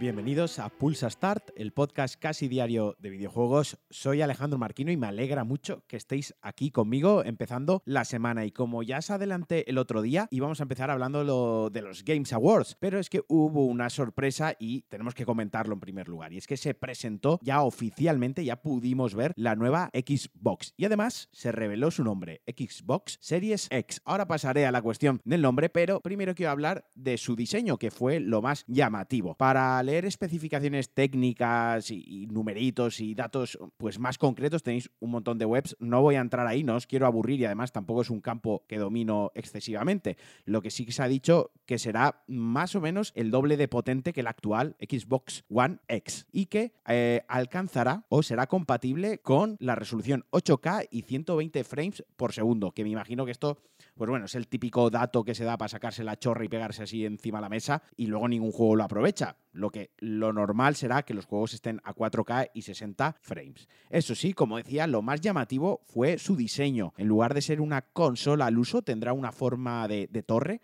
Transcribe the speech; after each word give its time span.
Bienvenidos 0.00 0.58
a 0.58 0.70
Pulsa 0.70 1.08
Start, 1.08 1.50
el 1.54 1.72
podcast 1.72 2.16
casi 2.16 2.48
diario 2.48 2.96
de 2.98 3.10
videojuegos. 3.10 3.78
Soy 3.90 4.22
Alejandro 4.22 4.58
Marquino 4.58 4.90
y 4.90 4.96
me 4.96 5.06
alegra 5.06 5.44
mucho 5.44 5.84
que 5.86 5.96
estéis 5.96 6.34
aquí 6.42 6.72
conmigo 6.72 7.24
empezando 7.24 7.80
la 7.84 8.04
semana. 8.04 8.44
Y 8.44 8.50
como 8.50 8.82
ya 8.82 8.98
os 8.98 9.10
adelanté 9.10 9.70
el 9.70 9.78
otro 9.78 10.02
día, 10.02 10.26
íbamos 10.32 10.58
a 10.58 10.64
empezar 10.64 10.90
hablando 10.90 11.70
de 11.70 11.80
los 11.80 12.04
Games 12.04 12.32
Awards, 12.32 12.76
pero 12.80 12.98
es 12.98 13.08
que 13.08 13.22
hubo 13.28 13.66
una 13.66 13.88
sorpresa 13.88 14.56
y 14.58 14.82
tenemos 14.88 15.14
que 15.14 15.24
comentarlo 15.24 15.74
en 15.74 15.80
primer 15.80 16.08
lugar. 16.08 16.32
Y 16.32 16.38
es 16.38 16.48
que 16.48 16.56
se 16.56 16.74
presentó 16.74 17.38
ya 17.40 17.62
oficialmente, 17.62 18.44
ya 18.44 18.62
pudimos 18.62 19.14
ver 19.14 19.32
la 19.36 19.54
nueva 19.54 19.92
Xbox. 19.94 20.74
Y 20.76 20.86
además 20.86 21.28
se 21.30 21.52
reveló 21.52 21.92
su 21.92 22.02
nombre, 22.02 22.42
Xbox 22.48 23.18
Series 23.20 23.68
X. 23.70 24.02
Ahora 24.04 24.26
pasaré 24.26 24.66
a 24.66 24.72
la 24.72 24.82
cuestión 24.82 25.20
del 25.24 25.42
nombre, 25.42 25.68
pero 25.68 26.00
primero 26.00 26.34
quiero 26.34 26.50
hablar 26.50 26.90
de 26.96 27.16
su 27.16 27.36
diseño, 27.36 27.78
que 27.78 27.92
fue 27.92 28.18
lo 28.18 28.42
más 28.42 28.64
llamativo. 28.66 29.36
Para 29.36 29.83
leer 29.84 30.04
especificaciones 30.04 30.90
técnicas 30.90 31.90
y, 31.90 32.26
numeritos 32.26 33.00
y 33.00 33.14
datos 33.14 33.58
pues 33.76 33.98
más 33.98 34.18
concretos 34.18 34.62
tenéis 34.62 34.90
un 35.00 35.10
montón 35.10 35.38
de 35.38 35.44
webs. 35.44 35.76
No 35.78 36.02
voy 36.02 36.16
a 36.16 36.20
entrar 36.20 36.46
ahí, 36.46 36.64
no 36.64 36.76
os 36.76 36.86
quiero 36.86 37.06
aburrir 37.06 37.40
y 37.40 37.44
además 37.44 37.72
tampoco 37.72 38.02
es 38.02 38.10
un 38.10 38.20
campo 38.20 38.64
que 38.66 38.78
domino 38.78 39.30
excesivamente. 39.34 40.16
Lo 40.44 40.62
que 40.62 40.70
sí 40.70 40.84
que 40.84 40.92
se 40.92 41.02
ha 41.02 41.08
dicho 41.08 41.52
que 41.66 41.78
será 41.78 42.24
más 42.26 42.74
o 42.74 42.80
menos 42.80 43.12
el 43.14 43.30
doble 43.30 43.56
de 43.56 43.68
potente 43.68 44.12
que 44.12 44.20
el 44.20 44.26
actual 44.26 44.76
Xbox 44.80 45.44
One 45.48 45.78
X 45.88 46.26
y 46.32 46.46
que 46.46 46.72
eh, 46.88 47.22
alcanzará 47.28 48.04
o 48.08 48.22
será 48.22 48.46
compatible 48.46 49.18
con 49.18 49.56
la 49.60 49.74
resolución 49.74 50.24
8K 50.30 50.88
y 50.90 51.02
120 51.02 51.64
frames 51.64 52.04
por 52.16 52.32
segundo, 52.32 52.72
que 52.72 52.84
me 52.84 52.90
imagino 52.90 53.24
que 53.24 53.32
esto, 53.32 53.58
pues 53.96 54.10
bueno, 54.10 54.26
es 54.26 54.34
el 54.34 54.48
típico 54.48 54.90
dato 54.90 55.24
que 55.24 55.34
se 55.34 55.44
da 55.44 55.56
para 55.56 55.68
sacarse 55.68 56.02
la 56.02 56.18
chorra 56.18 56.44
y 56.44 56.48
pegarse 56.48 56.82
así 56.82 57.04
encima 57.06 57.38
de 57.38 57.42
la 57.42 57.48
mesa 57.48 57.82
y 57.96 58.06
luego 58.06 58.28
ningún 58.28 58.52
juego 58.52 58.76
lo 58.76 58.84
aprovecha. 58.84 59.36
Lo 59.52 59.70
que 59.70 59.90
lo 59.98 60.32
normal 60.32 60.74
será 60.74 61.02
que 61.02 61.14
los 61.14 61.26
juegos 61.26 61.54
estén 61.54 61.80
a 61.84 61.94
4K 61.94 62.50
y 62.54 62.62
60 62.62 63.16
frames. 63.20 63.68
Eso 63.90 64.14
sí, 64.14 64.32
como 64.32 64.56
decía, 64.56 64.86
lo 64.86 65.02
más 65.02 65.20
llamativo 65.20 65.82
fue 65.86 66.18
su 66.18 66.34
diseño. 66.36 66.92
En 66.96 67.06
lugar 67.06 67.34
de 67.34 67.42
ser 67.42 67.60
una 67.60 67.82
consola 67.82 68.46
al 68.46 68.58
uso, 68.58 68.82
tendrá 68.82 69.12
una 69.12 69.32
forma 69.32 69.86
de, 69.86 70.08
de 70.10 70.22
torre 70.22 70.60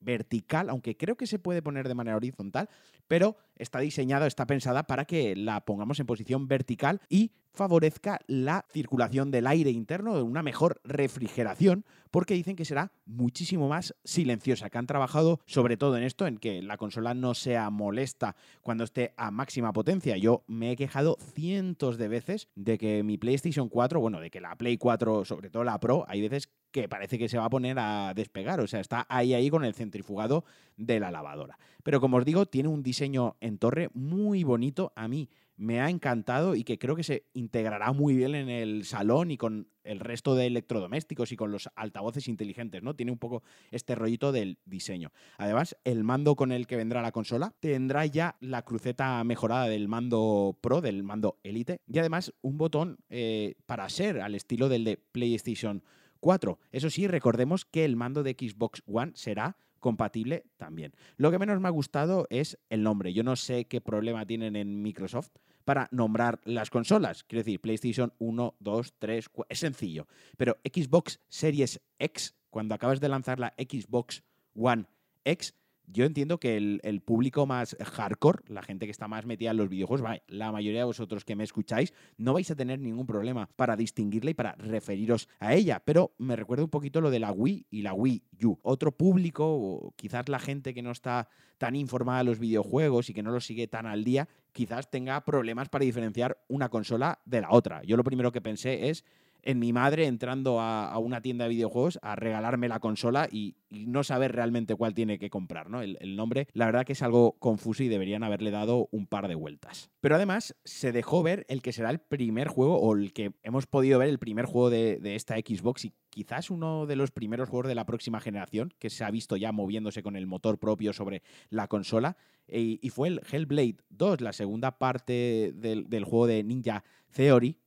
vertical, 0.00 0.70
aunque 0.70 0.96
creo 0.96 1.16
que 1.16 1.26
se 1.26 1.38
puede 1.38 1.62
poner 1.62 1.88
de 1.88 1.94
manera 1.94 2.16
horizontal, 2.16 2.68
pero 3.08 3.36
está 3.56 3.80
diseñada, 3.80 4.26
está 4.26 4.46
pensada 4.46 4.84
para 4.84 5.04
que 5.04 5.34
la 5.34 5.64
pongamos 5.64 5.98
en 5.98 6.06
posición 6.06 6.46
vertical 6.46 7.00
y 7.08 7.32
favorezca 7.58 8.20
la 8.28 8.64
circulación 8.70 9.32
del 9.32 9.48
aire 9.48 9.70
interno, 9.70 10.24
una 10.24 10.44
mejor 10.44 10.80
refrigeración, 10.84 11.84
porque 12.12 12.34
dicen 12.34 12.54
que 12.54 12.64
será 12.64 12.92
muchísimo 13.04 13.68
más 13.68 13.96
silenciosa, 14.04 14.70
que 14.70 14.78
han 14.78 14.86
trabajado 14.86 15.40
sobre 15.44 15.76
todo 15.76 15.96
en 15.96 16.04
esto, 16.04 16.28
en 16.28 16.38
que 16.38 16.62
la 16.62 16.76
consola 16.76 17.14
no 17.14 17.34
sea 17.34 17.68
molesta 17.70 18.36
cuando 18.62 18.84
esté 18.84 19.12
a 19.16 19.32
máxima 19.32 19.72
potencia. 19.72 20.16
Yo 20.16 20.44
me 20.46 20.70
he 20.70 20.76
quejado 20.76 21.18
cientos 21.34 21.98
de 21.98 22.06
veces 22.06 22.48
de 22.54 22.78
que 22.78 23.02
mi 23.02 23.18
PlayStation 23.18 23.68
4, 23.68 23.98
bueno, 24.00 24.20
de 24.20 24.30
que 24.30 24.40
la 24.40 24.54
Play 24.54 24.78
4, 24.78 25.24
sobre 25.24 25.50
todo 25.50 25.64
la 25.64 25.80
Pro, 25.80 26.04
hay 26.06 26.20
veces 26.20 26.48
que 26.70 26.88
parece 26.88 27.18
que 27.18 27.28
se 27.28 27.38
va 27.38 27.46
a 27.46 27.50
poner 27.50 27.76
a 27.80 28.14
despegar, 28.14 28.60
o 28.60 28.68
sea, 28.68 28.78
está 28.78 29.04
ahí 29.08 29.34
ahí 29.34 29.50
con 29.50 29.64
el 29.64 29.74
centrifugado 29.74 30.44
de 30.76 31.00
la 31.00 31.10
lavadora. 31.10 31.58
Pero 31.82 32.00
como 32.00 32.18
os 32.18 32.24
digo, 32.24 32.46
tiene 32.46 32.68
un 32.68 32.84
diseño 32.84 33.36
en 33.40 33.58
torre 33.58 33.90
muy 33.94 34.44
bonito, 34.44 34.92
a 34.94 35.08
mí 35.08 35.28
me 35.58 35.80
ha 35.80 35.90
encantado 35.90 36.54
y 36.54 36.62
que 36.62 36.78
creo 36.78 36.96
que 36.96 37.02
se 37.02 37.24
integrará 37.34 37.92
muy 37.92 38.14
bien 38.14 38.34
en 38.34 38.48
el 38.48 38.84
salón 38.84 39.30
y 39.30 39.36
con 39.36 39.68
el 39.82 40.00
resto 40.00 40.34
de 40.34 40.46
electrodomésticos 40.46 41.32
y 41.32 41.36
con 41.36 41.50
los 41.50 41.68
altavoces 41.74 42.28
inteligentes, 42.28 42.82
¿no? 42.82 42.94
Tiene 42.94 43.12
un 43.12 43.18
poco 43.18 43.42
este 43.70 43.94
rollito 43.94 44.30
del 44.30 44.58
diseño. 44.64 45.10
Además, 45.36 45.76
el 45.84 46.04
mando 46.04 46.36
con 46.36 46.52
el 46.52 46.66
que 46.66 46.76
vendrá 46.76 47.02
la 47.02 47.12
consola 47.12 47.54
tendrá 47.58 48.06
ya 48.06 48.36
la 48.40 48.62
cruceta 48.62 49.22
mejorada 49.24 49.66
del 49.66 49.88
mando 49.88 50.56
Pro, 50.60 50.80
del 50.80 51.02
mando 51.02 51.38
Elite, 51.42 51.80
y 51.86 51.98
además 51.98 52.32
un 52.40 52.56
botón 52.56 52.98
eh, 53.10 53.56
para 53.66 53.88
ser 53.88 54.20
al 54.20 54.34
estilo 54.36 54.68
del 54.68 54.84
de 54.84 54.96
PlayStation 54.96 55.82
4. 56.20 56.58
Eso 56.70 56.88
sí, 56.88 57.08
recordemos 57.08 57.64
que 57.64 57.84
el 57.84 57.96
mando 57.96 58.22
de 58.22 58.36
Xbox 58.38 58.82
One 58.86 59.12
será 59.14 59.56
compatible 59.80 60.44
también. 60.56 60.92
Lo 61.16 61.30
que 61.30 61.38
menos 61.38 61.60
me 61.60 61.68
ha 61.68 61.72
gustado 61.72 62.26
es 62.30 62.58
el 62.68 62.82
nombre. 62.82 63.12
Yo 63.12 63.22
no 63.22 63.36
sé 63.36 63.66
qué 63.66 63.80
problema 63.80 64.26
tienen 64.26 64.56
en 64.56 64.82
Microsoft 64.82 65.30
para 65.68 65.86
nombrar 65.90 66.40
las 66.44 66.70
consolas. 66.70 67.24
Quiero 67.24 67.44
decir, 67.44 67.60
PlayStation 67.60 68.10
1, 68.20 68.54
2, 68.58 68.94
3, 68.98 69.28
4, 69.28 69.46
es 69.50 69.58
sencillo. 69.58 70.06
Pero 70.38 70.56
Xbox 70.64 71.20
Series 71.28 71.78
X, 71.98 72.34
cuando 72.48 72.74
acabas 72.74 73.00
de 73.00 73.08
lanzar 73.10 73.38
la 73.38 73.52
Xbox 73.58 74.22
One 74.54 74.86
X, 75.26 75.54
yo 75.90 76.04
entiendo 76.04 76.38
que 76.38 76.56
el, 76.56 77.00
público 77.00 77.46
más 77.46 77.76
hardcore, 77.80 78.42
la 78.48 78.62
gente 78.62 78.86
que 78.86 78.90
está 78.90 79.08
más 79.08 79.26
metida 79.26 79.50
en 79.50 79.56
los 79.56 79.68
videojuegos, 79.68 80.20
la 80.28 80.52
mayoría 80.52 80.80
de 80.80 80.84
vosotros 80.84 81.24
que 81.24 81.36
me 81.36 81.44
escucháis, 81.44 81.92
no 82.16 82.32
vais 82.32 82.50
a 82.50 82.56
tener 82.56 82.78
ningún 82.78 83.06
problema 83.06 83.48
para 83.56 83.76
distinguirla 83.76 84.30
y 84.30 84.34
para 84.34 84.52
referiros 84.52 85.28
a 85.38 85.54
ella. 85.54 85.82
Pero 85.84 86.12
me 86.18 86.36
recuerda 86.36 86.64
un 86.64 86.70
poquito 86.70 87.00
lo 87.00 87.10
de 87.10 87.20
la 87.20 87.32
Wii 87.32 87.66
y 87.70 87.82
la 87.82 87.94
Wii 87.94 88.22
U. 88.44 88.58
Otro 88.62 88.92
público, 88.92 89.46
o 89.46 89.94
quizás 89.96 90.28
la 90.28 90.38
gente 90.38 90.74
que 90.74 90.82
no 90.82 90.90
está 90.90 91.28
tan 91.56 91.74
informada 91.74 92.18
de 92.18 92.24
los 92.24 92.38
videojuegos 92.38 93.10
y 93.10 93.14
que 93.14 93.22
no 93.22 93.30
los 93.30 93.46
sigue 93.46 93.66
tan 93.66 93.86
al 93.86 94.04
día, 94.04 94.28
quizás 94.52 94.90
tenga 94.90 95.24
problemas 95.24 95.68
para 95.68 95.84
diferenciar 95.84 96.38
una 96.48 96.68
consola 96.68 97.20
de 97.24 97.40
la 97.40 97.50
otra. 97.50 97.82
Yo 97.82 97.96
lo 97.96 98.04
primero 98.04 98.32
que 98.32 98.40
pensé 98.40 98.90
es 98.90 99.04
en 99.42 99.58
mi 99.58 99.72
madre 99.72 100.06
entrando 100.06 100.60
a, 100.60 100.96
una 100.98 101.20
tienda 101.20 101.44
de 101.44 101.50
videojuegos 101.50 101.98
a 102.02 102.16
regalarme 102.16 102.68
la 102.68 102.80
consola 102.80 103.28
y, 103.30 103.56
no 103.70 104.02
saber 104.02 104.32
realmente 104.32 104.74
cuál 104.74 104.94
tiene 104.94 105.18
que 105.18 105.28
comprar, 105.28 105.68
¿no? 105.68 105.82
El, 105.82 106.16
nombre, 106.16 106.48
la 106.54 106.64
verdad 106.64 106.86
que 106.86 106.94
es 106.94 107.02
algo 107.02 107.32
confuso 107.38 107.82
y 107.82 107.88
deberían 107.88 108.24
haberle 108.24 108.50
dado 108.50 108.88
un 108.92 109.06
par 109.06 109.28
de 109.28 109.34
vueltas. 109.34 109.90
Pero 110.00 110.14
además 110.14 110.56
se 110.64 110.90
dejó 110.90 111.22
ver 111.22 111.44
el 111.50 111.60
que 111.60 111.74
será 111.74 111.90
el 111.90 111.98
primer 111.98 112.48
juego 112.48 112.78
o 112.78 112.96
el 112.96 113.12
que 113.12 113.32
hemos 113.42 113.66
podido 113.66 113.98
ver 113.98 114.08
el 114.08 114.18
primer 114.18 114.46
juego 114.46 114.70
de, 114.70 114.98
esta 115.14 115.36
Xbox 115.36 115.84
y 115.84 115.92
quizás 116.08 116.50
uno 116.50 116.86
de 116.86 116.96
los 116.96 117.10
primeros 117.10 117.50
juegos 117.50 117.68
de 117.68 117.74
la 117.74 117.84
próxima 117.84 118.20
generación 118.20 118.72
que 118.78 118.88
se 118.88 119.04
ha 119.04 119.10
visto 119.10 119.36
ya 119.36 119.52
moviéndose 119.52 120.02
con 120.02 120.16
el 120.16 120.26
motor 120.26 120.58
propio 120.58 120.94
sobre 120.94 121.22
la 121.50 121.68
consola 121.68 122.16
y, 122.50 122.88
fue 122.88 123.08
el 123.08 123.20
Hellblade 123.30 123.76
2, 123.90 124.22
la 124.22 124.32
segunda 124.32 124.78
parte 124.78 125.52
del, 125.54 125.90
del 125.90 126.04
juego 126.04 126.26
de 126.26 126.42
Ninja 126.42 126.84
Theory, 127.14 127.58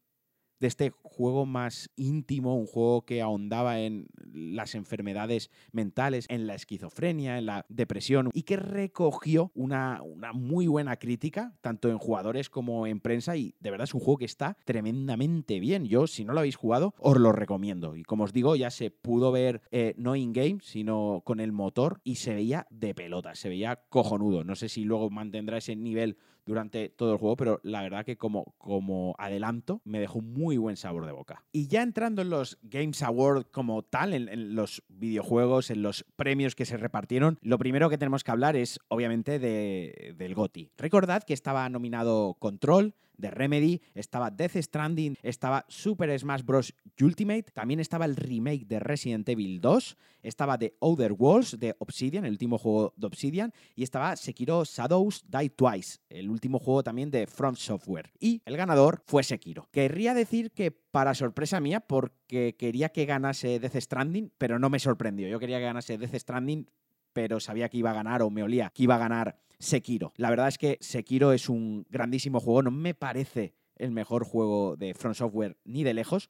de 0.62 0.68
este 0.68 0.94
juego 1.02 1.48
más 1.48 1.90
íntimo, 1.96 2.56
un 2.56 2.68
juego 2.68 3.02
que 3.02 3.22
ahondaba 3.22 3.80
en 3.80 4.08
las 4.34 4.76
enfermedades 4.76 5.52
mentales, 5.72 6.26
en 6.30 6.48
la 6.48 6.56
esquizofrenia, 6.56 7.38
en 7.38 7.46
la 7.46 7.66
depresión, 7.70 8.30
y 8.34 8.44
que 8.44 8.58
recogió 8.58 9.52
una, 9.56 10.02
una 10.02 10.34
muy 10.34 10.68
buena 10.68 10.98
crítica, 10.98 11.54
tanto 11.62 11.90
en 11.90 11.98
jugadores 11.98 12.50
como 12.50 12.88
en 12.88 13.00
prensa, 13.00 13.36
y 13.38 13.56
de 13.60 13.72
verdad 13.72 13.86
es 13.86 13.94
un 13.94 14.00
juego 14.00 14.18
que 14.18 14.26
está 14.26 14.58
tremendamente 14.66 15.60
bien. 15.60 15.86
Yo, 15.86 16.08
si 16.08 16.26
no 16.26 16.34
lo 16.34 16.40
habéis 16.40 16.56
jugado, 16.56 16.94
os 16.98 17.18
lo 17.18 17.32
recomiendo. 17.32 17.96
Y 17.96 18.04
como 18.04 18.24
os 18.24 18.34
digo, 18.34 18.56
ya 18.56 18.70
se 18.70 18.92
pudo 18.92 19.32
ver 19.32 19.62
eh, 19.72 19.94
no 19.98 20.16
in-game, 20.16 20.60
sino 20.62 21.22
con 21.26 21.40
el 21.40 21.52
motor, 21.52 22.02
y 22.04 22.16
se 22.16 22.34
veía 22.34 22.68
de 22.70 22.94
pelota, 22.94 23.36
se 23.36 23.50
veía 23.50 23.82
cojonudo. 23.90 24.44
No 24.44 24.56
sé 24.56 24.70
si 24.70 24.84
luego 24.84 25.10
mantendrá 25.10 25.58
ese 25.58 25.76
nivel 25.76 26.18
durante 26.46 26.90
todo 26.90 27.14
el 27.14 27.18
juego, 27.18 27.36
pero 27.36 27.60
la 27.64 27.82
verdad 27.82 28.06
que 28.06 28.18
como, 28.18 28.56
como 28.58 29.16
adelanto 29.18 29.82
me 29.84 30.00
dejó 30.00 30.22
muy 30.22 30.58
buen 30.58 30.76
sabor 30.76 31.06
de 31.06 31.12
boca. 31.12 31.44
Y 31.52 31.68
ya 31.68 31.82
entrando 31.82 32.22
en 32.22 32.30
los 32.30 32.58
Games 32.64 33.02
Awards 33.04 33.48
como 33.52 33.84
tal, 33.84 34.14
en, 34.14 34.21
los 34.56 34.84
videojuegos, 34.90 35.70
en 35.70 35.82
los 35.82 36.06
premios 36.16 36.56
que 36.56 36.66
se 36.66 36.78
repartieron, 36.78 37.40
lo 37.42 37.58
primero 37.58 37.90
que 37.90 37.98
tenemos 37.98 38.24
que 38.24 38.32
hablar 38.32 38.56
es 38.56 38.80
obviamente 38.88 39.40
de, 39.40 40.14
del 40.18 40.36
GOTI. 40.36 40.72
Recordad 40.78 41.24
que 41.24 41.34
estaba 41.34 41.68
nominado 41.70 42.36
Control, 42.40 42.96
de 43.22 43.32
Remedy, 43.32 43.82
estaba 43.94 44.30
Death 44.30 44.58
Stranding, 44.58 45.16
estaba 45.22 45.66
Super 45.70 46.18
Smash 46.20 46.44
Bros. 46.44 46.74
Ultimate, 47.00 47.46
también 47.54 47.80
estaba 47.80 48.06
el 48.06 48.16
remake 48.16 48.66
de 48.66 48.80
Resident 48.80 49.28
Evil 49.30 49.62
2, 49.62 49.98
estaba 50.22 50.58
The 50.58 50.76
Other 50.80 51.14
Worlds 51.14 51.60
de 51.60 51.76
Obsidian, 51.80 52.26
el 52.26 52.32
último 52.32 52.58
juego 52.58 52.94
de 52.96 53.08
Obsidian, 53.08 53.54
y 53.76 53.84
estaba 53.84 54.16
Sekiro 54.16 54.64
Shadows 54.66 55.24
Die 55.28 55.50
Twice, 55.50 56.00
el 56.10 56.30
último 56.30 56.60
juego 56.60 56.84
también 56.84 57.10
de 57.10 57.28
Front 57.28 57.58
Software. 57.58 58.12
Y 58.20 58.42
el 58.46 58.58
ganador 58.58 59.02
fue 59.06 59.24
Sekiro. 59.24 59.68
Querría 59.72 60.14
decir 60.14 60.52
que 60.52 60.72
para 60.72 61.16
sorpresa 61.16 61.60
mía, 61.60 61.80
porque 61.80 62.56
quería 62.58 62.90
que 62.90 63.06
ganase 63.06 63.60
Death 63.60 63.80
Stranding, 63.80 64.32
pero 64.38 64.60
no 64.60 64.70
me 64.70 64.80
sorprendió. 64.80 65.28
Yo 65.28 65.40
quería 65.40 65.60
que 65.60 65.66
ganase 65.66 65.98
Death 65.98 66.16
Stranding 66.16 66.68
pero 67.14 67.40
sabía 67.40 67.70
que 67.70 67.78
iba 67.78 67.92
a 67.92 67.94
ganar 67.94 68.22
o 68.22 68.30
me 68.30 68.44
olía 68.44 68.72
que 68.74 68.84
iba 68.84 68.96
a 68.96 69.00
ganar 69.00 69.38
Sekiro. 69.62 70.12
La 70.18 70.30
verdad 70.30 70.48
es 70.48 70.58
que 70.58 70.78
Sekiro 70.82 71.34
es 71.34 71.48
un 71.48 71.86
grandísimo 71.90 72.40
juego, 72.40 72.64
no 72.64 72.72
me 72.72 72.94
parece 72.94 73.54
el 73.76 73.92
mejor 73.92 74.26
juego 74.26 74.76
de 74.76 74.94
Front 74.94 75.18
Software 75.18 75.58
ni 75.64 75.84
de 75.84 75.94
lejos, 75.94 76.30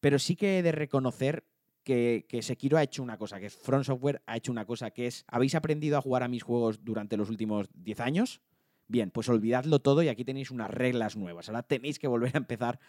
pero 0.00 0.18
sí 0.18 0.36
que 0.36 0.58
he 0.58 0.62
de 0.62 0.72
reconocer 0.72 1.44
que, 1.84 2.26
Sekiro 2.42 2.76
ha 2.76 2.82
hecho 2.82 3.02
una 3.02 3.16
cosa, 3.16 3.38
que 3.38 3.50
Front 3.50 3.84
Software 3.84 4.22
ha 4.26 4.36
hecho 4.36 4.50
una 4.50 4.64
cosa, 4.64 4.90
que 4.90 5.06
es, 5.06 5.24
¿habéis 5.28 5.54
aprendido 5.54 5.98
a 5.98 6.02
jugar 6.02 6.22
a 6.22 6.28
mis 6.28 6.42
juegos 6.42 6.84
durante 6.84 7.16
los 7.16 7.30
últimos 7.30 7.68
10 7.74 8.00
años? 8.00 8.40
Bien, 8.88 9.10
pues 9.10 9.28
olvidadlo 9.28 9.78
todo 9.78 10.02
y 10.02 10.08
aquí 10.08 10.24
tenéis 10.24 10.50
unas 10.50 10.70
reglas 10.70 11.16
nuevas. 11.16 11.48
Ahora 11.48 11.62
tenéis 11.62 11.98
que 11.98 12.08
volver 12.08 12.32
a 12.34 12.38
empezar 12.38 12.80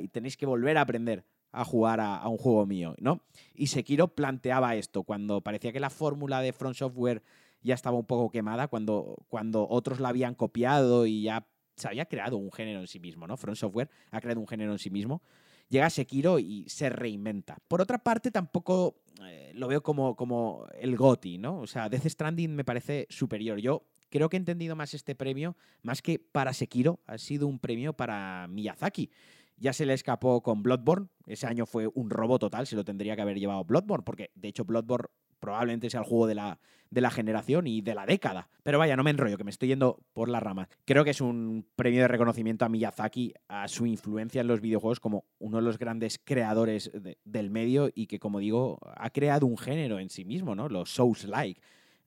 y 0.00 0.08
tenéis 0.08 0.36
que 0.36 0.46
volver 0.46 0.78
a 0.78 0.82
aprender 0.82 1.24
a 1.52 1.64
jugar 1.64 2.00
a, 2.00 2.26
un 2.28 2.36
juego 2.36 2.66
mío, 2.66 2.94
¿no? 2.98 3.22
Y 3.54 3.68
Sekiro 3.68 4.08
planteaba 4.08 4.76
esto, 4.76 5.04
cuando 5.04 5.40
parecía 5.40 5.72
que 5.72 5.80
la 5.80 5.90
fórmula 5.90 6.42
de 6.42 6.52
Front 6.52 6.76
Software 6.76 7.22
ya 7.62 7.74
estaba 7.74 7.96
un 7.96 8.06
poco 8.06 8.30
quemada 8.30 8.68
cuando, 8.68 9.16
cuando 9.28 9.68
otros 9.68 10.00
la 10.00 10.08
habían 10.08 10.34
copiado 10.34 11.06
y 11.06 11.22
ya 11.22 11.46
se 11.76 11.88
había 11.88 12.06
creado 12.06 12.36
un 12.36 12.50
género 12.52 12.80
en 12.80 12.86
sí 12.86 12.98
mismo, 12.98 13.26
¿no? 13.26 13.36
Front 13.36 13.58
Software 13.58 13.90
ha 14.10 14.20
creado 14.20 14.40
un 14.40 14.48
género 14.48 14.72
en 14.72 14.78
sí 14.78 14.90
mismo. 14.90 15.22
Llega 15.68 15.90
Sekiro 15.90 16.38
y 16.38 16.64
se 16.68 16.88
reinventa. 16.88 17.58
Por 17.68 17.80
otra 17.80 17.98
parte, 17.98 18.30
tampoco 18.30 19.02
eh, 19.24 19.52
lo 19.54 19.66
veo 19.68 19.82
como, 19.82 20.14
como 20.14 20.64
el 20.78 20.96
GOTI, 20.96 21.38
¿no? 21.38 21.58
O 21.60 21.66
sea, 21.66 21.88
Death 21.88 22.06
Stranding 22.06 22.54
me 22.54 22.64
parece 22.64 23.06
superior. 23.10 23.58
Yo 23.58 23.82
creo 24.10 24.28
que 24.28 24.36
he 24.36 24.38
entendido 24.38 24.76
más 24.76 24.94
este 24.94 25.14
premio, 25.14 25.56
más 25.82 26.02
que 26.02 26.18
para 26.18 26.52
Sekiro, 26.52 27.00
ha 27.06 27.18
sido 27.18 27.46
un 27.46 27.58
premio 27.58 27.94
para 27.94 28.46
Miyazaki. 28.48 29.10
Ya 29.58 29.72
se 29.72 29.86
le 29.86 29.94
escapó 29.94 30.42
con 30.42 30.62
Bloodborne, 30.62 31.08
ese 31.26 31.46
año 31.46 31.66
fue 31.66 31.88
un 31.94 32.10
robo 32.10 32.38
total, 32.38 32.66
se 32.66 32.76
lo 32.76 32.84
tendría 32.84 33.16
que 33.16 33.22
haber 33.22 33.38
llevado 33.38 33.64
Bloodborne, 33.64 34.04
porque 34.04 34.30
de 34.34 34.48
hecho 34.48 34.64
Bloodborne 34.64 35.08
probablemente 35.46 35.88
sea 35.90 36.00
el 36.00 36.06
juego 36.06 36.26
de 36.26 36.34
la, 36.34 36.58
de 36.90 37.00
la 37.00 37.10
generación 37.10 37.68
y 37.68 37.82
de 37.82 37.94
la 37.94 38.04
década. 38.04 38.48
Pero 38.64 38.80
vaya, 38.80 38.96
no 38.96 39.04
me 39.04 39.10
enrollo, 39.10 39.38
que 39.38 39.44
me 39.44 39.52
estoy 39.52 39.68
yendo 39.68 40.00
por 40.12 40.28
la 40.28 40.40
rama. 40.40 40.68
Creo 40.84 41.04
que 41.04 41.10
es 41.10 41.20
un 41.20 41.64
premio 41.76 42.00
de 42.00 42.08
reconocimiento 42.08 42.64
a 42.64 42.68
Miyazaki, 42.68 43.32
a 43.46 43.68
su 43.68 43.86
influencia 43.86 44.40
en 44.40 44.48
los 44.48 44.60
videojuegos 44.60 44.98
como 44.98 45.24
uno 45.38 45.58
de 45.58 45.62
los 45.62 45.78
grandes 45.78 46.20
creadores 46.22 46.90
del 47.24 47.50
medio 47.50 47.90
y 47.94 48.08
que, 48.08 48.18
como 48.18 48.40
digo, 48.40 48.80
ha 48.96 49.10
creado 49.10 49.46
un 49.46 49.56
género 49.56 50.00
en 50.00 50.10
sí 50.10 50.24
mismo, 50.24 50.56
¿no? 50.56 50.68
Los 50.68 50.90
Souls-like. 50.90 51.60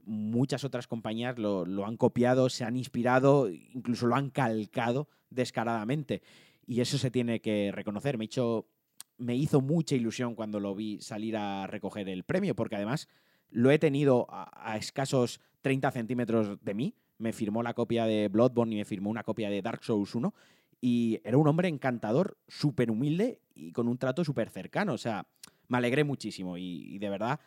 Muchas 0.03 0.65
otras 0.65 0.87
compañías 0.87 1.37
lo, 1.37 1.85
han 1.85 1.95
copiado, 1.95 2.49
se 2.49 2.65
han 2.65 2.75
inspirado, 2.75 3.49
incluso 3.49 4.05
lo 4.05 4.15
han 4.15 4.31
calcado 4.31 5.07
descaradamente. 5.29 6.21
Y 6.65 6.81
eso 6.81 6.97
se 6.97 7.09
tiene 7.09 7.39
que 7.39 7.71
reconocer. 7.71 8.17
Me, 8.17 8.27
me 9.17 9.35
hizo 9.35 9.61
mucha 9.61 9.95
ilusión 9.95 10.35
cuando 10.35 10.59
lo 10.59 10.75
vi 10.75 10.99
salir 10.99 11.37
a 11.37 11.67
recoger 11.67 12.09
el 12.09 12.23
premio, 12.23 12.53
porque 12.53 12.75
además 12.75 13.07
lo 13.51 13.71
he 13.71 13.79
tenido 13.79 14.27
a, 14.29 14.77
escasos 14.77 15.39
30 15.61 15.91
centímetros 15.91 16.63
de 16.63 16.73
mí. 16.73 16.95
Me 17.17 17.33
firmó 17.33 17.63
la 17.63 17.73
copia 17.73 18.05
de 18.05 18.27
Bloodborne 18.27 18.75
y 18.75 18.77
me 18.77 18.85
firmó 18.85 19.09
una 19.09 19.23
copia 19.23 19.49
de 19.49 19.61
Dark 19.61 19.83
Souls 19.83 20.15
1. 20.15 20.33
Y 20.81 21.19
era 21.23 21.37
un 21.37 21.47
hombre 21.47 21.67
encantador, 21.67 22.37
súper 22.47 22.89
humilde 22.89 23.41
y 23.53 23.71
con 23.71 23.87
un 23.87 23.97
trato 23.97 24.23
súper 24.23 24.49
cercano. 24.49 24.93
O 24.93 24.97
sea, 24.97 25.27
me 25.67 25.77
alegré 25.77 26.03
muchísimo. 26.03 26.57
Y, 26.57 26.97
de 26.99 27.09
verdad, 27.09 27.39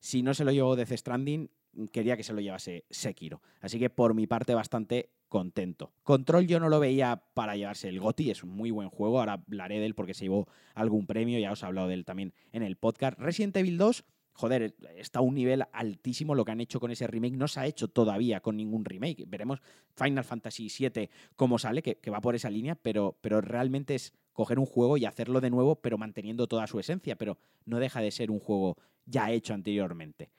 si 0.00 0.22
no 0.22 0.34
se 0.34 0.44
lo 0.44 0.50
llevó 0.50 0.74
Death 0.74 0.96
Stranding, 0.96 1.50
quería 1.92 2.16
que 2.16 2.24
se 2.24 2.32
lo 2.32 2.40
llevase 2.40 2.84
Sekiro. 2.90 3.40
Así 3.60 3.78
que 3.78 3.90
por 3.90 4.14
mi 4.14 4.26
parte, 4.26 4.54
bastante 4.54 5.10
contento. 5.28 5.92
Control 6.02 6.48
yo 6.48 6.58
no 6.58 6.68
lo 6.68 6.80
veía 6.80 7.22
para 7.34 7.54
llevarse 7.54 7.88
el 7.88 8.00
GOTI, 8.00 8.32
es 8.32 8.42
un 8.42 8.50
muy 8.50 8.72
buen 8.72 8.88
juego. 8.88 9.20
Ahora 9.20 9.34
hablaré 9.34 9.78
de 9.78 9.86
él 9.86 9.94
porque 9.94 10.14
se 10.14 10.24
llevó 10.24 10.48
algún 10.74 11.06
premio, 11.06 11.38
ya 11.38 11.52
os 11.52 11.62
he 11.62 11.66
hablado 11.66 11.86
de 11.86 11.94
él 11.94 12.04
también 12.04 12.34
en 12.50 12.64
el 12.64 12.76
podcast. 12.76 13.16
Resident 13.18 13.56
Evil 13.56 13.78
2 13.78 14.04
joder, 14.32 14.74
está 14.96 15.18
a 15.18 15.22
un 15.22 15.34
nivel 15.34 15.64
altísimo 15.72 16.34
lo 16.34 16.44
que 16.44 16.52
han 16.52 16.60
hecho 16.60 16.80
con 16.80 16.90
ese 16.90 17.06
remake. 17.06 17.36
No 17.36 17.48
se 17.48 17.60
ha 17.60 17.66
hecho 17.66 17.88
todavía 17.88 18.40
con 18.40 18.56
ningún 18.56 18.84
remake. 18.84 19.24
Veremos 19.26 19.60
Final 19.96 20.24
Fantasy 20.24 20.68
VII 20.68 21.10
cómo 21.36 21.58
sale, 21.58 21.82
que, 21.82 22.10
va 22.10 22.20
por 22.20 22.34
esa 22.34 22.50
línea, 22.50 22.74
pero, 22.74 23.16
pero 23.20 23.40
realmente 23.40 23.94
es 23.94 24.14
coger 24.32 24.58
un 24.58 24.66
juego 24.66 24.96
y 24.96 25.04
hacerlo 25.04 25.40
de 25.40 25.50
nuevo, 25.50 25.76
pero 25.76 25.98
manteniendo 25.98 26.46
toda 26.46 26.66
su 26.66 26.78
esencia, 26.80 27.16
pero 27.16 27.38
no 27.64 27.78
deja 27.78 28.00
de 28.00 28.10
ser 28.10 28.30
un 28.30 28.40
juego 28.40 28.76
ya 29.04 29.30
hecho 29.30 29.54
anteriormente. 29.54 30.30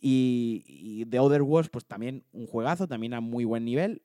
Y, 0.00 1.06
The 1.08 1.18
Other 1.18 1.42
Worlds, 1.42 1.70
pues 1.70 1.86
también 1.86 2.24
un 2.32 2.46
juegazo, 2.46 2.88
también 2.88 3.14
a 3.14 3.20
muy 3.20 3.44
buen 3.44 3.64
nivel, 3.64 4.02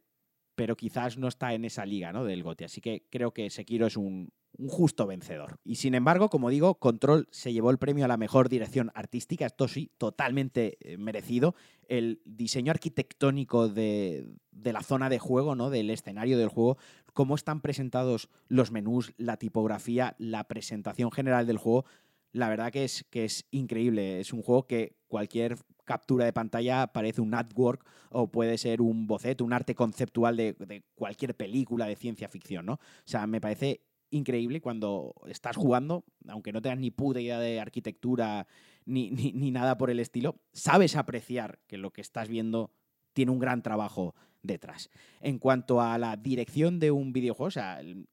pero 0.56 0.76
quizás 0.76 1.18
no 1.18 1.28
está 1.28 1.54
en 1.54 1.66
esa 1.66 1.86
liga 1.86 2.12
¿no? 2.14 2.24
del 2.24 2.44
GOTI. 2.44 2.66
Así 2.66 2.82
que 2.82 3.06
creo 3.10 3.32
que 3.34 3.50
Sekiro 3.50 3.88
es 3.88 3.98
un, 3.98 4.32
un 4.58 4.68
justo 4.68 5.08
vencedor. 5.08 5.60
Y 5.64 5.76
sin 5.76 5.96
embargo, 5.96 6.30
como 6.30 6.50
digo, 6.50 6.76
Control 6.76 7.28
se 7.32 7.54
llevó 7.54 7.72
el 7.72 7.78
premio 7.78 8.06
a 8.06 8.08
la 8.08 8.18
mejor 8.18 8.50
dirección 8.50 8.92
artística, 8.94 9.46
esto 9.46 9.68
sí, 9.68 9.92
totalmente 9.98 10.78
eh, 10.82 10.98
merecido. 10.98 11.56
El 11.88 12.22
diseño 12.26 12.72
arquitectónico 12.72 13.70
de, 13.70 14.28
la 14.52 14.84
zona 14.84 15.10
de 15.10 15.20
juego, 15.20 15.56
¿no? 15.56 15.70
del 15.70 15.90
escenario 15.90 16.38
del 16.38 16.50
juego, 16.50 16.78
cómo 17.14 17.36
están 17.36 17.62
presentados 17.62 18.30
los 18.48 18.72
menús, 18.72 19.14
la 19.18 19.38
tipografía, 19.38 20.16
la 20.18 20.46
presentación 20.46 21.12
general 21.12 21.48
del 21.48 21.58
juego, 21.58 21.86
la 22.32 22.50
verdad 22.50 22.72
que 22.72 22.84
es, 22.84 23.06
que 23.10 23.26
es 23.26 23.46
increíble. 23.52 24.20
Es 24.20 24.34
un 24.34 24.44
juego 24.44 24.68
que 24.68 24.98
cualquier 25.08 25.58
captura 25.86 26.26
de 26.26 26.34
pantalla 26.34 26.86
parece 26.88 27.22
un 27.22 27.34
artwork 27.34 27.84
o 28.12 28.28
puede 28.28 28.60
ser 28.60 28.82
un 28.82 29.08
boceto, 29.08 29.44
un 29.44 29.54
arte 29.54 29.74
conceptual 29.74 30.38
de, 30.38 30.54
de, 30.54 30.84
cualquier 30.94 31.36
película 31.36 31.88
de 31.88 31.96
ciencia 31.96 32.30
ficción, 32.30 32.68
¿no? 32.68 32.74
O 32.74 32.80
sea, 33.06 33.26
me 33.26 33.42
parece 33.42 33.82
increíble 34.12 34.62
cuando 34.62 35.14
estás 35.28 35.56
jugando, 35.56 36.04
aunque 36.28 36.52
no 36.52 36.62
tengas 36.62 36.80
ni 36.80 36.92
puta 36.92 37.22
idea 37.22 37.40
de 37.40 37.60
arquitectura 37.60 38.48
ni, 38.86 39.12
ni, 39.12 39.52
nada 39.52 39.78
por 39.78 39.90
el 39.90 40.00
estilo, 40.00 40.40
sabes 40.52 40.96
apreciar 40.96 41.60
que 41.68 41.78
lo 41.78 41.92
que 41.92 42.02
estás 42.02 42.28
viendo 42.28 42.72
tiene 43.14 43.32
un 43.32 43.40
gran 43.40 43.62
trabajo 43.62 44.16
detrás. 44.42 44.90
En 45.22 45.40
cuanto 45.40 45.82
a 45.82 45.98
la 45.98 46.16
dirección 46.16 46.80
de 46.80 46.92
un 46.92 47.14
videojuego, 47.14 47.48
o 47.48 47.52
sea, 47.52 47.80
el, 47.80 48.08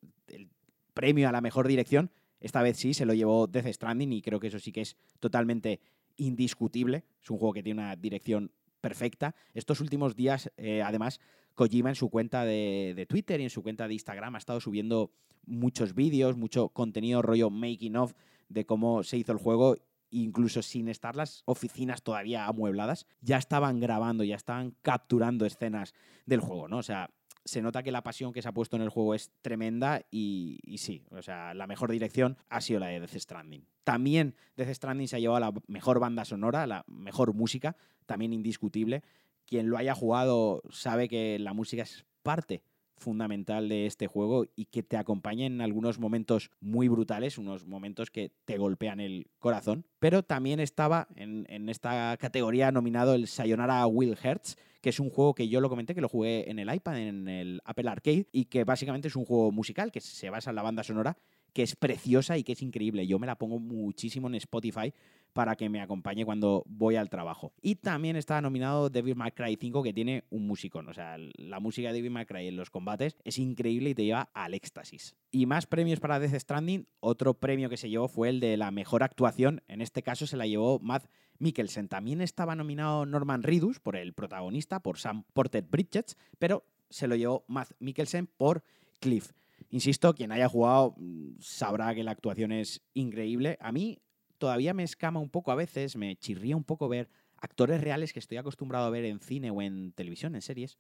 premio 0.95 1.29
a 1.29 1.33
la 1.33 1.43
mejor 1.43 1.69
dirección, 1.69 2.11
esta 2.41 2.63
vez 2.63 2.79
sí 2.79 2.95
se 2.95 3.05
lo 3.05 3.13
llevó 3.13 3.47
Death 3.47 3.67
Stranding 3.67 4.15
y 4.15 4.23
creo 4.23 4.41
que 4.41 4.47
eso 4.47 4.59
sí 4.59 4.73
que 4.73 4.81
es 4.81 4.97
totalmente 5.21 5.81
indiscutible. 6.17 7.05
Es 7.23 7.31
un 7.31 7.39
juego 7.39 7.53
que 7.53 7.63
tiene 7.63 7.83
una 7.83 7.97
dirección 7.97 8.51
perfecta. 8.81 9.35
Estos 9.53 9.81
últimos 9.83 10.17
días, 10.17 10.51
eh, 10.57 10.83
además, 10.83 11.21
Kojima 11.57 11.89
en 11.89 11.97
su 11.97 12.11
cuenta 12.11 12.45
de, 12.45 13.07
Twitter 13.09 13.41
y 13.41 13.45
en 13.45 13.51
su 13.51 13.63
cuenta 13.63 13.89
de 13.89 13.95
Instagram 13.95 14.37
ha 14.37 14.39
estado 14.39 14.61
subiendo 14.61 15.11
muchos 15.47 15.95
vídeos, 15.95 16.37
mucho 16.37 16.69
contenido 16.69 17.23
rollo 17.23 17.51
making 17.51 17.97
of 17.97 18.13
de 18.49 18.67
cómo 18.67 19.03
se 19.03 19.17
hizo 19.17 19.33
el 19.33 19.39
juego, 19.39 19.77
incluso 20.11 20.63
sin 20.63 20.89
estar 20.89 21.17
las 21.17 21.43
oficinas 21.47 22.03
todavía 22.03 22.47
amuebladas, 22.47 23.07
ya 23.23 23.39
estaban 23.39 23.81
grabando, 23.81 24.23
ya 24.23 24.37
estaban 24.37 24.77
capturando 24.83 25.47
escenas 25.47 25.95
del 26.27 26.41
juego, 26.41 26.69
¿no? 26.69 26.79
O 26.79 26.83
sea, 26.83 27.11
se 27.47 27.63
nota 27.63 27.83
que 27.83 27.93
la 27.93 28.03
pasión 28.03 28.33
que 28.33 28.43
se 28.43 28.49
ha 28.49 28.53
puesto 28.53 28.77
en 28.77 28.83
el 28.83 28.89
juego 28.89 29.15
es 29.15 29.31
tremenda 29.41 30.03
y, 30.11 30.59
sí, 30.79 31.05
o 31.11 31.23
sea, 31.23 31.55
la 31.55 31.67
mejor 31.67 31.91
dirección 31.91 32.37
ha 32.49 32.61
sido 32.61 32.81
la 32.81 32.89
de 32.89 33.01
Death 33.01 33.17
Stranding. 33.17 33.67
También 33.85 34.35
Death 34.57 34.75
Stranding 34.75 35.09
se 35.09 35.17
ha 35.17 35.21
llevado 35.21 35.41
la 35.41 35.53
mejor 35.69 36.01
banda 36.01 36.25
sonora, 36.25 36.67
la 36.67 36.85
mejor 36.89 37.33
música, 37.35 37.77
también 38.05 38.33
indiscutible. 38.33 39.03
Quien 39.47 39.71
lo 39.71 39.79
haya 39.79 39.95
jugado 39.95 40.63
sabe 40.71 41.09
que 41.09 41.39
la 41.39 41.53
música 41.53 41.83
es 41.83 42.05
parte 42.23 42.63
fundamental 42.99 43.69
de 43.69 43.87
este 43.87 44.07
juego 44.07 44.47
y 44.57 44.67
que 44.67 44.83
te 44.83 44.97
acompaña 44.97 45.47
en 45.47 45.61
algunos 45.61 45.99
momentos 45.99 46.51
muy 46.61 46.89
brutales, 46.89 47.39
unos 47.39 47.67
momentos 47.67 48.11
que 48.11 48.33
te 48.45 48.59
golpean 48.59 49.01
el 49.01 49.29
corazón. 49.39 49.87
Pero 49.99 50.23
también 50.23 50.61
estaba 50.61 51.09
en, 51.15 51.69
esta 51.69 52.17
categoría 52.19 52.73
nominado 52.73 53.15
el 53.15 53.27
Sayonara 53.27 53.87
Will 53.87 54.17
Hertz, 54.21 54.57
que 54.81 54.91
es 54.91 55.01
un 55.01 55.11
juego 55.11 55.35
que 55.35 55.49
yo 55.49 55.61
lo 55.61 55.69
comenté, 55.69 55.95
que 55.95 56.01
lo 56.01 56.09
jugué 56.09 56.51
en 56.51 56.59
el 56.59 56.73
iPad, 56.73 56.99
en 56.99 57.29
el 57.29 57.61
Apple 57.65 57.89
Arcade, 57.89 58.29
y 58.33 58.47
que 58.47 58.65
básicamente 58.65 59.09
es 59.09 59.17
un 59.17 59.25
juego 59.25 59.53
musical 59.53 59.93
que 59.93 60.01
se 60.01 60.31
basa 60.31 60.51
en 60.51 60.57
la 60.57 60.63
banda 60.63 60.83
sonora 60.83 61.17
que 61.53 61.63
es 61.63 61.75
preciosa 61.75 62.37
y 62.37 62.45
que 62.45 62.53
es 62.53 62.61
increíble. 62.61 63.07
Yo 63.07 63.19
me 63.19 63.27
la 63.27 63.39
pongo 63.39 63.59
muchísimo 63.59 64.29
en 64.29 64.35
Spotify 64.35 64.93
para 65.37 65.55
que 65.55 65.69
me 65.69 65.83
acompañe 65.83 66.25
cuando 66.25 66.65
voy 66.67 66.97
al 66.97 67.11
trabajo. 67.11 67.53
Y 67.61 67.75
también 67.75 68.17
está 68.17 68.41
nominado 68.41 68.89
Devil 68.89 69.17
May 69.17 69.33
Cry 69.33 69.59
5, 69.61 69.83
que 69.83 69.93
tiene 69.93 70.25
un 70.31 70.47
musicón. 70.47 70.89
O 70.89 70.95
sea, 70.95 71.19
la 71.37 71.61
música 71.61 71.89
de 71.89 71.95
Devil 71.97 72.11
May 72.11 72.25
en 72.31 72.57
los 72.57 72.71
combates 72.71 73.19
es 73.23 73.39
increíble 73.39 73.91
y 73.91 73.95
te 73.95 74.07
lleva 74.07 74.31
al 74.33 74.55
éxtasis. 74.55 75.15
Y 75.31 75.45
más 75.45 75.67
premios 75.67 76.01
para 76.01 76.19
Death 76.19 76.41
Stranding. 76.41 76.87
Otro 77.01 77.35
premio 77.35 77.69
que 77.69 77.77
se 77.77 77.91
llevó 77.91 78.09
fue 78.09 78.31
el 78.31 78.41
de 78.41 78.57
la 78.57 78.71
mejor 78.71 79.03
actuación. 79.03 79.63
En 79.69 79.83
este 79.83 80.03
caso 80.03 80.27
se 80.27 80.39
la 80.39 80.47
llevó 80.47 80.79
Matt 80.79 81.11
Mikkelsen. 81.39 81.89
También 81.89 82.23
estaba 82.23 82.57
nominado 82.57 83.05
Norman 83.05 83.43
Reedus 83.43 83.79
por 83.79 83.97
el 83.97 84.15
protagonista, 84.15 84.81
por 84.81 84.99
Sam 84.99 85.25
Porter 85.35 85.65
Bridges, 85.65 86.17
pero 86.39 86.65
se 86.89 87.09
lo 87.09 87.15
llevó 87.15 87.45
Matt 87.47 87.73
Mikkelsen 87.79 88.27
por 88.27 88.65
Cliff. 89.01 89.33
Insisto, 89.69 90.15
quien 90.15 90.33
haya 90.33 90.49
jugado 90.49 90.95
mm, 90.97 91.41
sabrá 91.41 91.95
que 91.95 92.05
la 92.05 92.13
actuación 92.13 92.53
es 92.53 92.81
increíble. 92.95 93.59
A 93.61 93.71
mí 93.71 93.99
todavía 94.39 94.75
me 94.75 94.83
escama 94.83 95.21
un 95.21 95.31
poco 95.31 95.53
a 95.53 95.55
veces, 95.55 95.97
me 95.97 96.17
chirría 96.17 96.57
un 96.57 96.65
poco 96.65 96.89
ver 96.89 97.09
actores 97.37 97.81
reales 97.81 98.13
que 98.13 98.19
estoy 98.19 98.39
acostumbrado 98.39 98.87
a 98.87 98.91
ver 98.91 99.05
en 99.05 99.21
cine 99.21 99.51
o 99.51 99.63
en 99.63 99.93
televisión, 99.93 100.35
en 100.35 100.43
series, 100.43 100.79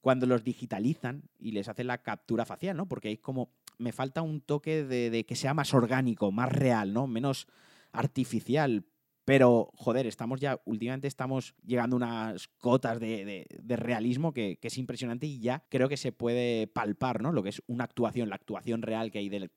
cuando 0.00 0.26
los 0.26 0.44
digitalizan 0.44 1.22
y 1.38 1.52
les 1.52 1.68
hacen 1.68 1.86
la 1.86 1.98
captura 1.98 2.44
facial, 2.44 2.76
¿no? 2.76 2.86
Porque 2.86 3.08
hay 3.08 3.16
como, 3.16 3.50
me 3.78 3.92
falta 3.92 4.22
un 4.22 4.40
toque 4.40 4.84
de, 4.84 5.10
de 5.10 5.24
que 5.24 5.36
sea 5.36 5.54
más 5.54 5.74
orgánico, 5.74 6.30
más 6.30 6.50
real, 6.52 6.92
¿no? 6.92 7.06
Menos 7.06 7.46
artificial, 7.92 8.84
pero, 9.26 9.72
joder, 9.74 10.06
estamos 10.06 10.38
ya, 10.38 10.60
últimamente 10.66 11.08
estamos 11.08 11.56
llegando 11.66 11.96
a 11.96 11.98
unas 11.98 12.46
cotas 12.46 13.00
de, 13.00 13.44
realismo 13.66 14.32
que, 14.32 14.56
es 14.62 14.78
impresionante 14.78 15.26
y 15.26 15.40
ya 15.40 15.64
creo 15.68 15.88
que 15.88 15.96
se 15.96 16.12
puede 16.12 16.68
palpar, 16.68 17.20
¿no? 17.20 17.32
Lo 17.32 17.42
que 17.42 17.48
es 17.48 17.60
una 17.66 17.82
actuación, 17.82 18.28
la 18.28 18.36
actuación 18.36 18.82
real 18.82 19.10
que 19.10 19.18
hay 19.18 19.28
del, 19.28 19.50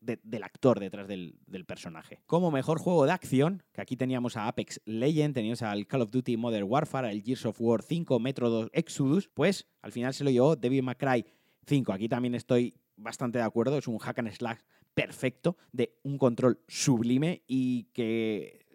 actor 0.43 0.79
detrás 0.79 1.07
del, 1.07 1.37
personaje. 1.67 2.19
Como 2.25 2.49
mejor 2.49 2.79
juego 2.79 3.05
de 3.05 3.11
acción, 3.11 3.61
que 3.71 3.81
aquí 3.81 3.95
teníamos 3.95 4.37
a 4.37 4.47
Apex 4.47 4.81
Legend, 4.85 5.35
teníamos 5.35 5.61
al 5.61 5.85
Call 5.85 6.01
of 6.01 6.09
Duty 6.09 6.35
Modern 6.35 6.65
Warfare, 6.67 7.07
al 7.07 7.21
Gears 7.21 7.45
of 7.45 7.61
War 7.61 7.83
5, 7.83 8.19
Metro 8.19 8.49
2 8.49 8.71
Exodus, 8.73 9.29
pues 9.31 9.67
al 9.83 9.91
final 9.91 10.15
se 10.15 10.23
lo 10.23 10.31
llevó 10.31 10.55
Devil 10.55 10.81
May 10.81 10.95
Cry 10.95 11.25
5. 11.67 11.93
Aquí 11.93 12.09
también 12.09 12.33
estoy 12.33 12.73
bastante 12.95 13.37
de 13.37 13.43
acuerdo, 13.43 13.77
es 13.77 13.87
un 13.87 13.99
hack 13.99 14.17
and 14.17 14.31
slash 14.31 14.61
perfecto, 14.95 15.57
de 15.71 15.99
un 16.01 16.17
control 16.17 16.59
sublime 16.67 17.43
y 17.45 17.83
que 17.93 18.65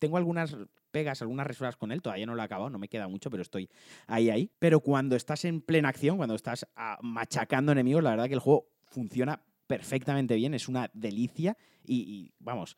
tengo 0.00 0.16
algunas 0.16 0.56
pegas 0.90 1.22
algunas 1.22 1.46
resuelvas 1.46 1.76
con 1.76 1.92
él, 1.92 2.02
todavía 2.02 2.26
no 2.26 2.34
lo 2.34 2.42
he 2.42 2.44
acabado, 2.44 2.70
no 2.70 2.78
me 2.78 2.88
queda 2.88 3.08
mucho, 3.08 3.30
pero 3.30 3.42
estoy 3.42 3.70
ahí, 4.06 4.30
ahí. 4.30 4.50
Pero 4.58 4.80
cuando 4.80 5.16
estás 5.16 5.44
en 5.44 5.60
plena 5.60 5.88
acción, 5.88 6.16
cuando 6.16 6.34
estás 6.34 6.66
ah, 6.76 6.98
machacando 7.02 7.72
enemigos, 7.72 8.02
la 8.02 8.10
verdad 8.10 8.26
que 8.26 8.34
el 8.34 8.40
juego 8.40 8.66
funciona 8.84 9.40
perfectamente 9.66 10.34
bien, 10.34 10.54
es 10.54 10.68
una 10.68 10.90
delicia 10.92 11.56
y, 11.84 12.32
vamos, 12.40 12.76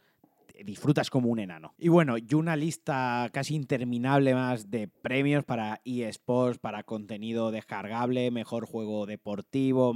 disfrutas 0.63 1.09
como 1.09 1.31
un 1.31 1.39
enano. 1.39 1.75
Y 1.79 1.89
bueno, 1.89 2.17
y 2.19 2.35
una 2.35 2.55
lista 2.55 3.31
casi 3.33 3.55
interminable 3.55 4.35
más 4.35 4.71
de 4.71 4.89
premios 4.89 5.45
para 5.45 5.81
eSports, 5.85 6.59
para 6.59 6.83
contenido 6.83 7.51
descargable, 7.51 8.31
mejor 8.31 8.67
juego 8.67 9.07
deportivo, 9.07 9.95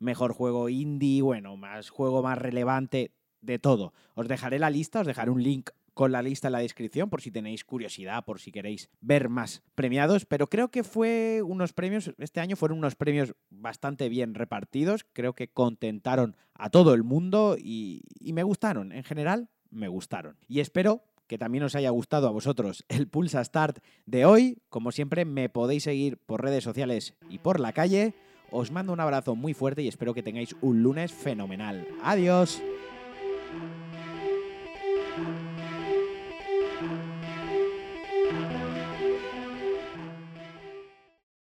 mejor 0.00 0.32
juego 0.32 0.68
indie, 0.68 1.22
bueno, 1.22 1.56
más 1.56 1.90
juego 1.90 2.22
más 2.22 2.38
relevante, 2.38 3.12
de 3.40 3.58
todo. 3.58 3.92
Os 4.14 4.28
dejaré 4.28 4.58
la 4.58 4.70
lista, 4.70 5.00
os 5.00 5.06
dejaré 5.06 5.30
un 5.30 5.42
link 5.42 5.70
con 5.94 6.12
la 6.12 6.22
lista 6.22 6.48
en 6.48 6.52
la 6.52 6.60
descripción 6.60 7.10
por 7.10 7.20
si 7.20 7.30
tenéis 7.30 7.64
curiosidad, 7.64 8.24
por 8.24 8.40
si 8.40 8.52
queréis 8.52 8.90
ver 9.00 9.28
más 9.28 9.62
premiados, 9.74 10.24
pero 10.26 10.46
creo 10.46 10.70
que 10.70 10.84
fue 10.84 11.42
unos 11.44 11.72
premios, 11.72 12.12
este 12.18 12.40
año 12.40 12.56
fueron 12.56 12.78
unos 12.78 12.94
premios 12.94 13.34
bastante 13.50 14.08
bien 14.08 14.34
repartidos, 14.34 15.04
creo 15.12 15.34
que 15.34 15.48
contentaron 15.48 16.36
a 16.54 16.70
todo 16.70 16.94
el 16.94 17.02
mundo 17.02 17.56
y, 17.58 18.02
me 18.20 18.42
gustaron, 18.42 18.92
en 18.92 19.04
general 19.04 19.48
me 19.70 19.88
gustaron. 19.88 20.36
Y 20.46 20.60
espero 20.60 21.02
que 21.26 21.38
también 21.38 21.64
os 21.64 21.74
haya 21.74 21.90
gustado 21.90 22.28
a 22.28 22.32
vosotros 22.32 22.84
el 22.88 23.08
Pulsa 23.08 23.42
Start 23.44 23.78
de 24.04 24.24
hoy. 24.24 24.58
Como 24.68 24.92
siempre, 24.92 25.24
me 25.24 25.48
podéis 25.48 25.84
seguir 25.84 26.18
por 26.18 26.42
redes 26.42 26.64
sociales 26.64 27.14
y 27.28 27.38
por 27.38 27.60
la 27.60 27.72
calle. 27.72 28.14
Os 28.50 28.72
mando 28.72 28.92
un 28.92 29.00
abrazo 29.00 29.36
muy 29.36 29.54
fuerte 29.54 29.82
y 29.82 29.88
espero 29.88 30.12
que 30.12 30.24
tengáis 30.24 30.56
un 30.60 30.82
lunes 30.82 31.12
fenomenal. 31.12 31.86
Adiós. 32.02 32.60